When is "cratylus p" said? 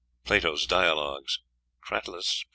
1.85-2.45